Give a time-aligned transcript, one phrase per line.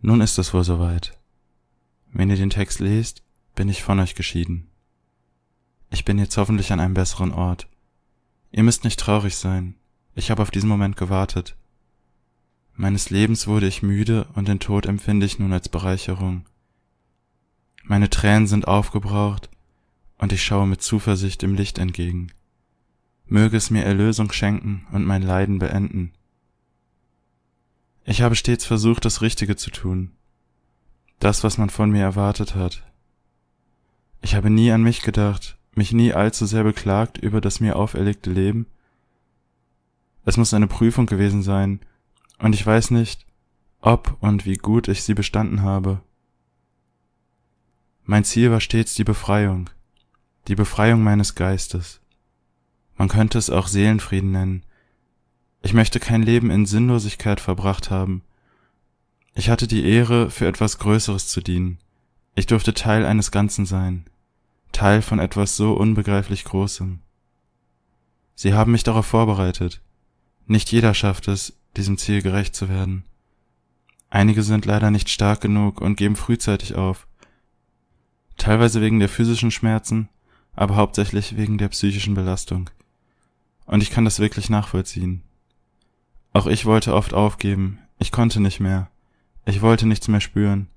[0.00, 1.18] Nun ist es wohl soweit.
[2.12, 3.22] Wenn ihr den Text lest,
[3.54, 4.68] bin ich von euch geschieden.
[5.90, 7.68] Ich bin jetzt hoffentlich an einem besseren Ort.
[8.52, 9.74] Ihr müsst nicht traurig sein.
[10.14, 11.56] Ich habe auf diesen Moment gewartet.
[12.74, 16.44] Meines Lebens wurde ich müde und den Tod empfinde ich nun als Bereicherung.
[17.82, 19.50] Meine Tränen sind aufgebraucht
[20.18, 22.32] und ich schaue mit Zuversicht dem Licht entgegen.
[23.26, 26.12] Möge es mir Erlösung schenken und mein Leiden beenden.
[28.10, 30.12] Ich habe stets versucht, das Richtige zu tun,
[31.18, 32.82] das, was man von mir erwartet hat.
[34.22, 38.30] Ich habe nie an mich gedacht, mich nie allzu sehr beklagt über das mir auferlegte
[38.30, 38.66] Leben.
[40.24, 41.80] Es muss eine Prüfung gewesen sein,
[42.38, 43.26] und ich weiß nicht,
[43.82, 46.00] ob und wie gut ich sie bestanden habe.
[48.04, 49.68] Mein Ziel war stets die Befreiung,
[50.46, 52.00] die Befreiung meines Geistes.
[52.96, 54.64] Man könnte es auch Seelenfrieden nennen,
[55.62, 58.22] ich möchte kein Leben in Sinnlosigkeit verbracht haben.
[59.34, 61.78] Ich hatte die Ehre, für etwas Größeres zu dienen.
[62.34, 64.04] Ich durfte Teil eines Ganzen sein,
[64.72, 67.00] Teil von etwas so unbegreiflich Großem.
[68.34, 69.80] Sie haben mich darauf vorbereitet.
[70.46, 73.04] Nicht jeder schafft es, diesem Ziel gerecht zu werden.
[74.10, 77.06] Einige sind leider nicht stark genug und geben frühzeitig auf.
[78.36, 80.08] Teilweise wegen der physischen Schmerzen,
[80.54, 82.70] aber hauptsächlich wegen der psychischen Belastung.
[83.66, 85.22] Und ich kann das wirklich nachvollziehen.
[86.38, 88.88] Auch ich wollte oft aufgeben, ich konnte nicht mehr,
[89.44, 90.68] ich wollte nichts mehr spüren,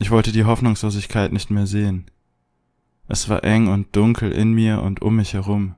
[0.00, 2.10] ich wollte die Hoffnungslosigkeit nicht mehr sehen.
[3.06, 5.76] Es war eng und dunkel in mir und um mich herum.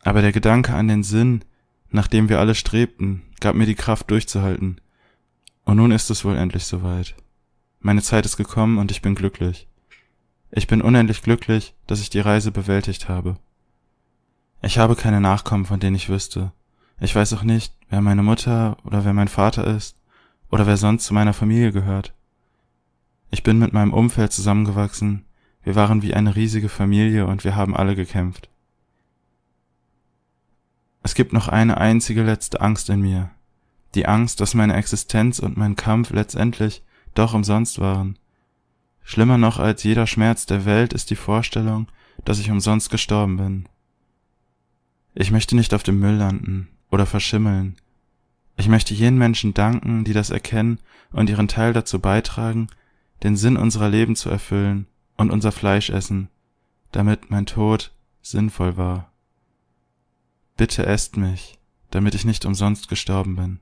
[0.00, 1.44] Aber der Gedanke an den Sinn,
[1.88, 4.80] nach dem wir alle strebten, gab mir die Kraft durchzuhalten.
[5.64, 7.14] Und nun ist es wohl endlich soweit.
[7.78, 9.68] Meine Zeit ist gekommen und ich bin glücklich.
[10.50, 13.36] Ich bin unendlich glücklich, dass ich die Reise bewältigt habe.
[14.62, 16.50] Ich habe keine Nachkommen, von denen ich wüsste,
[17.00, 19.96] ich weiß auch nicht, wer meine Mutter oder wer mein Vater ist
[20.50, 22.14] oder wer sonst zu meiner Familie gehört.
[23.30, 25.24] Ich bin mit meinem Umfeld zusammengewachsen,
[25.62, 28.48] wir waren wie eine riesige Familie und wir haben alle gekämpft.
[31.02, 33.30] Es gibt noch eine einzige letzte Angst in mir,
[33.94, 36.82] die Angst, dass meine Existenz und mein Kampf letztendlich
[37.14, 38.18] doch umsonst waren.
[39.02, 41.88] Schlimmer noch als jeder Schmerz der Welt ist die Vorstellung,
[42.24, 43.68] dass ich umsonst gestorben bin.
[45.14, 47.76] Ich möchte nicht auf dem Müll landen, oder verschimmeln.
[48.56, 50.78] Ich möchte jenen Menschen danken, die das erkennen
[51.10, 52.68] und ihren Teil dazu beitragen,
[53.24, 56.28] den Sinn unserer Leben zu erfüllen und unser Fleisch essen,
[56.92, 59.10] damit mein Tod sinnvoll war.
[60.56, 61.58] Bitte esst mich,
[61.90, 63.58] damit ich nicht umsonst gestorben bin.